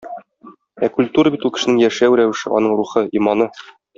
Ә 0.87 0.89
культура 0.95 1.33
бит 1.35 1.45
ул 1.49 1.53
кешенең 1.57 1.77
яшәү 1.83 2.17
рәвеше, 2.21 2.51
аның 2.61 2.75
рухы, 2.81 3.07
иманы. 3.21 3.51